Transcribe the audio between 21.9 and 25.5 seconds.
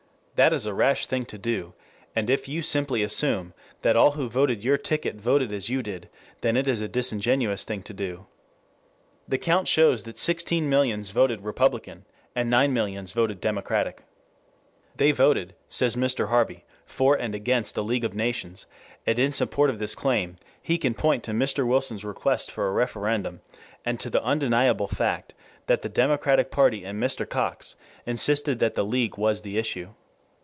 request for a referendum, and to the undeniable fact